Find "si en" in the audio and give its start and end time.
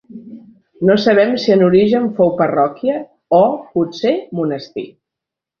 1.43-1.61